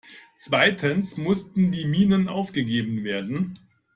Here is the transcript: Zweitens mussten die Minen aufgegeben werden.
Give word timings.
Zweitens 0.35 1.17
mussten 1.17 1.69
die 1.71 1.85
Minen 1.85 2.27
aufgegeben 2.27 3.03
werden. 3.03 3.53